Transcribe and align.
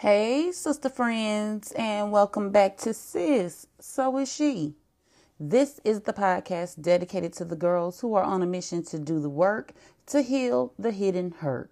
Hey, 0.00 0.50
sister 0.52 0.88
friends, 0.88 1.72
and 1.72 2.10
welcome 2.10 2.48
back 2.48 2.78
to 2.78 2.94
Sis. 2.94 3.66
So 3.80 4.16
is 4.16 4.32
she. 4.32 4.72
This 5.38 5.78
is 5.84 6.00
the 6.00 6.14
podcast 6.14 6.80
dedicated 6.80 7.34
to 7.34 7.44
the 7.44 7.54
girls 7.54 8.00
who 8.00 8.14
are 8.14 8.22
on 8.22 8.42
a 8.42 8.46
mission 8.46 8.82
to 8.84 8.98
do 8.98 9.20
the 9.20 9.28
work 9.28 9.74
to 10.06 10.22
heal 10.22 10.72
the 10.78 10.90
hidden 10.90 11.32
hurt. 11.40 11.70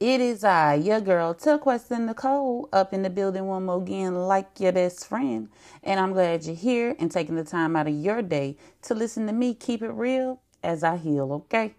It 0.00 0.18
is 0.22 0.44
I, 0.44 0.76
your 0.76 1.02
girl, 1.02 1.34
Tuckweston 1.34 2.06
Nicole, 2.06 2.70
up 2.72 2.94
in 2.94 3.02
the 3.02 3.10
building 3.10 3.44
one 3.46 3.66
more 3.66 3.82
again, 3.82 4.14
like 4.14 4.58
your 4.58 4.72
best 4.72 5.06
friend. 5.06 5.50
And 5.82 6.00
I'm 6.00 6.14
glad 6.14 6.46
you're 6.46 6.56
here 6.56 6.96
and 6.98 7.10
taking 7.10 7.36
the 7.36 7.44
time 7.44 7.76
out 7.76 7.86
of 7.86 7.92
your 7.92 8.22
day 8.22 8.56
to 8.84 8.94
listen 8.94 9.26
to 9.26 9.34
me 9.34 9.52
keep 9.52 9.82
it 9.82 9.90
real 9.90 10.40
as 10.62 10.82
I 10.82 10.96
heal, 10.96 11.30
okay? 11.34 11.74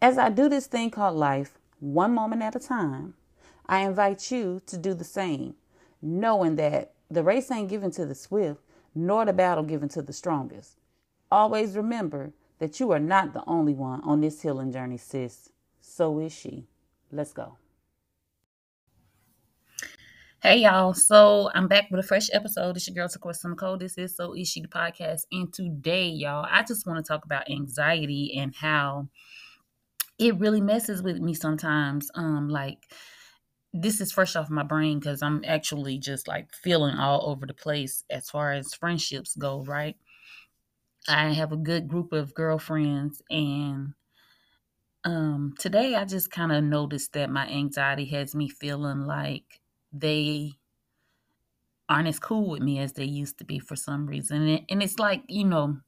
As 0.00 0.16
I 0.16 0.30
do 0.30 0.48
this 0.48 0.68
thing 0.68 0.90
called 0.90 1.16
life, 1.16 1.58
one 1.80 2.14
moment 2.14 2.40
at 2.40 2.56
a 2.56 2.60
time. 2.60 3.12
I 3.68 3.80
invite 3.80 4.30
you 4.30 4.62
to 4.66 4.78
do 4.78 4.94
the 4.94 5.04
same, 5.04 5.54
knowing 6.00 6.56
that 6.56 6.94
the 7.10 7.22
race 7.22 7.50
ain't 7.50 7.68
given 7.68 7.90
to 7.92 8.06
the 8.06 8.14
swift, 8.14 8.60
nor 8.94 9.24
the 9.24 9.32
battle 9.32 9.64
given 9.64 9.88
to 9.90 10.02
the 10.02 10.12
strongest. 10.12 10.78
Always 11.30 11.76
remember 11.76 12.32
that 12.58 12.80
you 12.80 12.90
are 12.92 12.98
not 12.98 13.34
the 13.34 13.44
only 13.46 13.74
one 13.74 14.00
on 14.02 14.20
this 14.20 14.40
healing 14.42 14.72
journey, 14.72 14.96
sis. 14.96 15.50
So 15.80 16.18
is 16.18 16.32
she. 16.32 16.66
Let's 17.12 17.32
go. 17.32 17.56
Hey 20.40 20.58
y'all, 20.58 20.94
so 20.94 21.50
I'm 21.52 21.66
back 21.66 21.90
with 21.90 21.98
a 21.98 22.06
fresh 22.06 22.28
episode. 22.32 22.76
It's 22.76 22.86
your 22.86 22.94
girl 22.94 23.08
Taquissa 23.08 23.50
Nicole. 23.50 23.76
This 23.76 23.98
is 23.98 24.14
So 24.14 24.34
Is 24.34 24.48
She 24.48 24.60
the 24.60 24.68
podcast. 24.68 25.22
And 25.32 25.52
today, 25.52 26.06
y'all, 26.06 26.46
I 26.48 26.62
just 26.62 26.86
want 26.86 27.04
to 27.04 27.08
talk 27.08 27.24
about 27.24 27.50
anxiety 27.50 28.36
and 28.38 28.54
how 28.54 29.08
it 30.16 30.38
really 30.38 30.60
messes 30.60 31.02
with 31.02 31.18
me 31.18 31.34
sometimes. 31.34 32.08
Um, 32.14 32.48
like 32.48 32.78
this 33.82 34.00
is 34.00 34.12
fresh 34.12 34.36
off 34.36 34.50
my 34.50 34.62
brain 34.62 34.98
because 34.98 35.22
I'm 35.22 35.44
actually 35.46 35.98
just 35.98 36.28
like 36.28 36.52
feeling 36.54 36.96
all 36.96 37.28
over 37.30 37.46
the 37.46 37.54
place 37.54 38.04
as 38.10 38.30
far 38.30 38.52
as 38.52 38.74
friendships 38.74 39.36
go, 39.36 39.62
right? 39.64 39.96
I 41.08 41.32
have 41.32 41.50
a 41.50 41.56
good 41.56 41.88
group 41.88 42.12
of 42.12 42.34
girlfriends 42.34 43.20
and 43.30 43.94
um 45.04 45.54
today 45.58 45.94
I 45.94 46.04
just 46.04 46.30
kind 46.30 46.52
of 46.52 46.64
noticed 46.64 47.12
that 47.12 47.30
my 47.30 47.48
anxiety 47.48 48.06
has 48.06 48.34
me 48.34 48.48
feeling 48.48 49.00
like 49.06 49.60
they 49.92 50.58
aren't 51.88 52.08
as 52.08 52.18
cool 52.18 52.48
with 52.50 52.62
me 52.62 52.78
as 52.78 52.92
they 52.94 53.04
used 53.04 53.38
to 53.38 53.44
be 53.44 53.58
for 53.58 53.76
some 53.76 54.06
reason. 54.06 54.46
And, 54.46 54.66
and 54.68 54.82
it's 54.82 54.98
like, 54.98 55.22
you 55.28 55.44
know, 55.44 55.80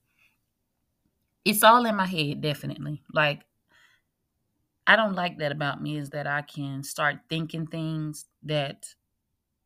it's 1.44 1.62
all 1.62 1.86
in 1.86 1.96
my 1.96 2.06
head, 2.06 2.40
definitely. 2.40 3.02
Like 3.12 3.42
I 4.90 4.96
don't 4.96 5.14
like 5.14 5.38
that 5.38 5.52
about 5.52 5.80
me 5.82 5.96
is 5.98 6.10
that 6.10 6.26
I 6.26 6.42
can 6.42 6.82
start 6.82 7.20
thinking 7.28 7.66
things 7.66 8.26
that 8.42 8.86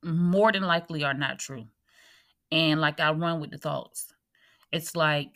more 0.05 0.53
than 0.53 0.64
likely 0.64 1.05
are 1.05 1.14
not 1.14 1.39
true. 1.41 1.69
And 2.53 2.80
like 2.80 3.00
I 3.00 3.12
run 3.12 3.41
with 3.41 3.50
the 3.52 3.58
thoughts. 3.58 4.12
It's 4.72 4.97
like 4.97 5.33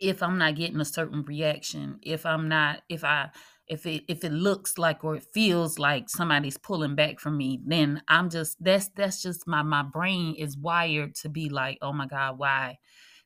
if 0.00 0.22
I'm 0.22 0.38
not 0.38 0.56
getting 0.56 0.80
a 0.80 0.84
certain 0.84 1.22
reaction, 1.22 1.98
if 2.02 2.26
I'm 2.26 2.48
not 2.48 2.82
if 2.88 3.04
I 3.04 3.30
if 3.66 3.86
it 3.86 4.04
if 4.08 4.24
it 4.24 4.32
looks 4.32 4.76
like 4.76 5.04
or 5.04 5.16
it 5.16 5.26
feels 5.32 5.78
like 5.78 6.10
somebody's 6.10 6.58
pulling 6.58 6.94
back 6.94 7.20
from 7.20 7.36
me, 7.38 7.60
then 7.64 8.02
I'm 8.08 8.28
just 8.28 8.62
that's 8.62 8.88
that's 8.90 9.22
just 9.22 9.46
my 9.46 9.62
my 9.62 9.82
brain 9.82 10.34
is 10.34 10.56
wired 10.56 11.14
to 11.16 11.28
be 11.28 11.48
like, 11.48 11.78
"Oh 11.80 11.92
my 11.92 12.06
god, 12.06 12.38
why? 12.38 12.78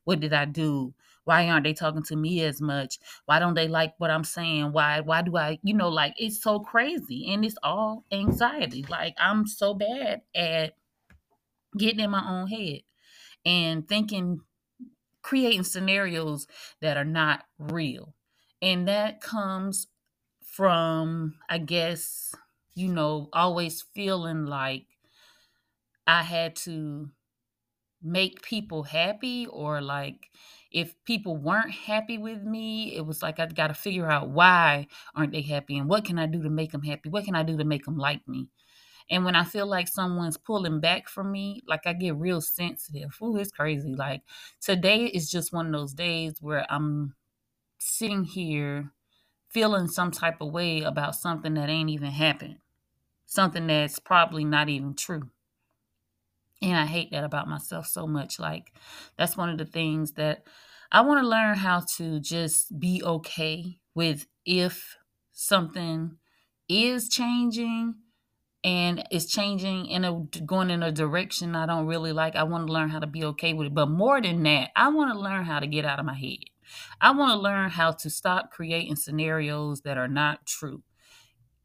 What 0.09 0.19
did 0.19 0.33
I 0.33 0.45
do? 0.45 0.93
why 1.29 1.47
aren't 1.47 1.63
they 1.63 1.73
talking 1.73 2.01
to 2.01 2.15
me 2.15 2.41
as 2.41 2.59
much? 2.59 2.97
Why 3.25 3.37
don't 3.37 3.53
they 3.53 3.67
like 3.67 3.93
what 3.99 4.09
i'm 4.09 4.23
saying? 4.23 4.71
Why 4.71 4.99
why 5.01 5.21
do 5.21 5.37
i 5.37 5.59
you 5.61 5.75
know 5.75 5.89
like 5.89 6.15
it's 6.17 6.41
so 6.41 6.59
crazy 6.59 7.31
and 7.31 7.45
it's 7.45 7.57
all 7.61 8.03
anxiety. 8.11 8.83
Like 8.89 9.13
i'm 9.19 9.45
so 9.45 9.75
bad 9.75 10.23
at 10.33 10.75
getting 11.77 11.99
in 11.99 12.09
my 12.09 12.27
own 12.27 12.47
head 12.47 12.81
and 13.45 13.87
thinking 13.87 14.41
creating 15.21 15.63
scenarios 15.63 16.47
that 16.81 16.97
are 16.97 17.05
not 17.05 17.45
real. 17.59 18.15
And 18.61 18.87
that 18.87 19.21
comes 19.21 19.87
from 20.43 21.35
i 21.47 21.57
guess 21.59 22.33
you 22.73 22.87
know 22.87 23.29
always 23.33 23.83
feeling 23.93 24.45
like 24.45 24.87
i 26.07 26.23
had 26.23 26.55
to 26.55 27.09
make 28.01 28.41
people 28.41 28.83
happy 28.83 29.45
or 29.47 29.81
like 29.81 30.29
if 30.71 30.93
people 31.05 31.35
weren't 31.35 31.71
happy 31.71 32.17
with 32.17 32.43
me, 32.43 32.95
it 32.95 33.05
was 33.05 33.21
like 33.23 33.39
I 33.39 33.47
got 33.47 33.67
to 33.67 33.73
figure 33.73 34.09
out 34.09 34.29
why 34.29 34.87
aren't 35.15 35.31
they 35.31 35.41
happy 35.41 35.77
and 35.77 35.89
what 35.89 36.05
can 36.05 36.19
I 36.19 36.27
do 36.27 36.43
to 36.43 36.49
make 36.49 36.71
them 36.71 36.83
happy? 36.83 37.09
What 37.09 37.25
can 37.25 37.35
I 37.35 37.43
do 37.43 37.57
to 37.57 37.65
make 37.65 37.85
them 37.85 37.97
like 37.97 38.27
me? 38.27 38.49
And 39.09 39.25
when 39.25 39.35
I 39.35 39.43
feel 39.43 39.67
like 39.67 39.87
someone's 39.87 40.37
pulling 40.37 40.79
back 40.79 41.09
from 41.09 41.31
me, 41.31 41.61
like 41.67 41.87
I 41.87 41.93
get 41.93 42.15
real 42.15 42.41
sensitive. 42.41 43.17
Ooh, 43.21 43.37
it's 43.37 43.51
crazy. 43.51 43.95
Like 43.95 44.21
today 44.61 45.05
is 45.05 45.31
just 45.31 45.53
one 45.53 45.67
of 45.67 45.71
those 45.73 45.93
days 45.93 46.35
where 46.41 46.65
I'm 46.71 47.15
sitting 47.79 48.25
here 48.25 48.91
feeling 49.49 49.87
some 49.87 50.11
type 50.11 50.41
of 50.41 50.51
way 50.51 50.81
about 50.81 51.15
something 51.15 51.55
that 51.55 51.69
ain't 51.69 51.89
even 51.89 52.11
happened, 52.11 52.59
something 53.25 53.67
that's 53.67 53.99
probably 53.99 54.45
not 54.45 54.69
even 54.69 54.95
true. 54.95 55.29
And 56.61 56.75
I 56.75 56.85
hate 56.85 57.11
that 57.11 57.23
about 57.23 57.47
myself 57.47 57.87
so 57.87 58.05
much. 58.05 58.39
Like, 58.39 58.73
that's 59.17 59.37
one 59.37 59.49
of 59.49 59.57
the 59.57 59.65
things 59.65 60.13
that 60.13 60.43
I 60.91 61.01
want 61.01 61.23
to 61.23 61.27
learn 61.27 61.55
how 61.55 61.81
to 61.97 62.19
just 62.19 62.77
be 62.79 63.01
okay 63.03 63.79
with 63.95 64.25
if 64.45 64.97
something 65.31 66.17
is 66.67 67.09
changing 67.09 67.95
and 68.63 69.03
it's 69.09 69.25
changing 69.25 69.85
in 69.85 70.03
a 70.03 70.19
going 70.45 70.69
in 70.69 70.83
a 70.83 70.91
direction 70.91 71.55
I 71.55 71.65
don't 71.65 71.85
really 71.85 72.11
like. 72.11 72.35
I 72.35 72.43
want 72.43 72.67
to 72.67 72.73
learn 72.73 72.89
how 72.89 72.99
to 72.99 73.07
be 73.07 73.23
okay 73.25 73.53
with 73.53 73.67
it. 73.67 73.73
But 73.73 73.89
more 73.89 74.21
than 74.21 74.43
that, 74.43 74.71
I 74.75 74.89
want 74.89 75.13
to 75.13 75.19
learn 75.19 75.45
how 75.45 75.59
to 75.59 75.67
get 75.67 75.85
out 75.85 75.99
of 75.99 76.05
my 76.05 76.15
head. 76.15 76.39
I 76.99 77.11
want 77.11 77.31
to 77.31 77.39
learn 77.39 77.69
how 77.69 77.91
to 77.91 78.09
stop 78.09 78.51
creating 78.51 78.97
scenarios 78.97 79.81
that 79.81 79.97
are 79.97 80.07
not 80.07 80.45
true. 80.45 80.83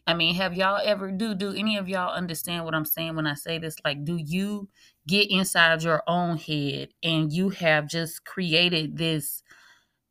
I 0.06 0.15
mean, 0.15 0.34
have 0.34 0.54
y'all 0.54 0.81
ever 0.84 1.10
do 1.10 1.34
do 1.34 1.54
any 1.54 1.78
of 1.78 1.88
y'all 1.88 2.15
understand 2.15 2.65
what 2.65 2.75
I'm 2.75 2.84
saying 2.84 3.16
when 3.16 3.26
I 3.26 3.34
say 3.34 3.59
this? 3.59 3.76
Like, 3.84 4.04
do 4.04 4.16
you 4.16 4.69
get 5.06 5.31
inside 5.31 5.82
your 5.82 6.03
own 6.06 6.37
head 6.37 6.91
and 7.03 7.32
you 7.32 7.50
have 7.50 7.88
just 7.88 8.25
created 8.25 8.98
this 8.98 9.43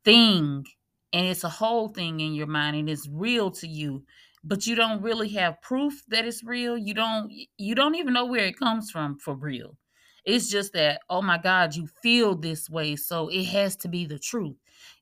thing 0.04 0.64
and 1.12 1.26
it's 1.26 1.44
a 1.44 1.48
whole 1.48 1.88
thing 1.88 2.20
in 2.20 2.34
your 2.34 2.46
mind 2.48 2.76
and 2.76 2.90
it's 2.90 3.08
real 3.08 3.50
to 3.52 3.68
you, 3.68 4.04
but 4.42 4.66
you 4.66 4.74
don't 4.74 5.02
really 5.02 5.28
have 5.30 5.62
proof 5.62 6.02
that 6.08 6.24
it's 6.26 6.42
real. 6.44 6.76
You 6.76 6.94
don't 6.94 7.32
you 7.56 7.74
don't 7.74 7.94
even 7.94 8.14
know 8.14 8.26
where 8.26 8.44
it 8.46 8.58
comes 8.58 8.90
from 8.90 9.18
for 9.18 9.34
real. 9.34 9.76
It's 10.24 10.48
just 10.50 10.72
that, 10.72 11.02
oh 11.10 11.22
my 11.22 11.38
God, 11.38 11.74
you 11.76 11.86
feel 12.02 12.34
this 12.34 12.68
way, 12.70 12.96
so 12.96 13.28
it 13.28 13.44
has 13.44 13.76
to 13.76 13.88
be 13.88 14.06
the 14.06 14.18
truth 14.18 14.56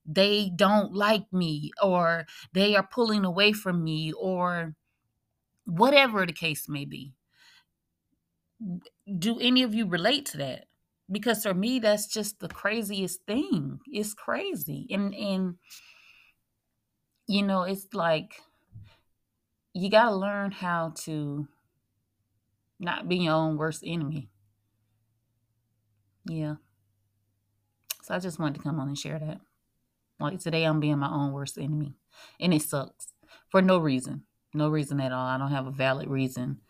they 0.04 0.50
don't 0.56 0.92
like 0.94 1.32
me 1.32 1.70
or 1.82 2.26
they 2.52 2.74
are 2.74 2.86
pulling 2.92 3.24
away 3.24 3.52
from 3.52 3.84
me 3.84 4.12
or 4.12 4.74
whatever 5.66 6.26
the 6.26 6.32
case 6.32 6.68
may 6.68 6.84
be. 6.84 7.14
Do 9.18 9.38
any 9.40 9.62
of 9.62 9.74
you 9.74 9.86
relate 9.86 10.26
to 10.26 10.36
that? 10.38 10.66
Because 11.10 11.42
for 11.42 11.54
me, 11.54 11.78
that's 11.78 12.06
just 12.06 12.40
the 12.40 12.48
craziest 12.48 13.26
thing. 13.26 13.80
It's 13.86 14.14
crazy. 14.14 14.86
And 14.90 15.14
and 15.14 15.56
you 17.26 17.42
know, 17.42 17.62
it's 17.62 17.88
like 17.92 18.34
you 19.74 19.90
gotta 19.90 20.14
learn 20.14 20.50
how 20.52 20.92
to 21.04 21.48
not 22.78 23.08
be 23.08 23.16
your 23.16 23.34
own 23.34 23.56
worst 23.56 23.82
enemy. 23.86 24.28
Yeah. 26.24 26.56
So 28.02 28.14
I 28.14 28.18
just 28.18 28.38
wanted 28.38 28.56
to 28.56 28.62
come 28.62 28.80
on 28.80 28.88
and 28.88 28.98
share 28.98 29.18
that. 29.18 29.40
Like 30.18 30.40
today 30.40 30.64
I'm 30.64 30.80
being 30.80 30.98
my 30.98 31.10
own 31.10 31.32
worst 31.32 31.58
enemy. 31.58 31.94
And 32.40 32.52
it 32.52 32.62
sucks. 32.62 33.08
For 33.48 33.62
no 33.62 33.78
reason. 33.78 34.24
No 34.54 34.68
reason 34.68 35.00
at 35.00 35.12
all. 35.12 35.26
I 35.26 35.38
don't 35.38 35.50
have 35.50 35.66
a 35.66 35.70
valid 35.70 36.08
reason. 36.08 36.60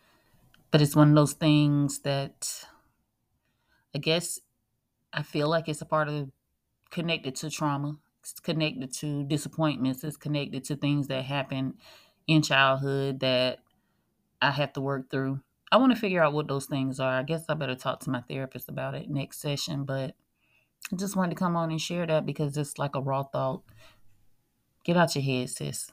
But 0.71 0.81
it's 0.81 0.95
one 0.95 1.09
of 1.09 1.15
those 1.15 1.33
things 1.33 1.99
that 1.99 2.65
I 3.93 3.99
guess 3.99 4.39
I 5.11 5.21
feel 5.21 5.49
like 5.49 5.69
it's 5.69 5.81
a 5.81 5.85
part 5.85 6.09
of 6.09 6.31
connected 6.89 7.35
to 7.35 7.49
trauma. 7.49 7.97
It's 8.21 8.39
connected 8.39 8.93
to 8.95 9.23
disappointments. 9.23 10.03
It's 10.03 10.17
connected 10.17 10.63
to 10.65 10.75
things 10.75 11.07
that 11.07 11.25
happened 11.25 11.75
in 12.25 12.41
childhood 12.41 13.19
that 13.19 13.59
I 14.41 14.51
have 14.51 14.73
to 14.73 14.81
work 14.81 15.09
through. 15.11 15.41
I 15.71 15.77
want 15.77 15.91
to 15.91 15.99
figure 15.99 16.23
out 16.23 16.33
what 16.33 16.47
those 16.47 16.65
things 16.65 16.99
are. 16.99 17.19
I 17.19 17.23
guess 17.23 17.45
I 17.49 17.53
better 17.55 17.75
talk 17.75 17.99
to 18.01 18.09
my 18.09 18.21
therapist 18.21 18.69
about 18.69 18.95
it 18.95 19.09
next 19.09 19.41
session, 19.41 19.83
but 19.83 20.15
I 20.91 20.95
just 20.95 21.15
wanted 21.15 21.31
to 21.31 21.39
come 21.39 21.55
on 21.55 21.71
and 21.71 21.81
share 21.81 22.05
that 22.05 22.25
because 22.25 22.55
it's 22.57 22.77
like 22.77 22.95
a 22.95 23.01
raw 23.01 23.23
thought. 23.23 23.63
Get 24.83 24.97
out 24.97 25.15
your 25.15 25.23
head, 25.23 25.49
sis. 25.49 25.91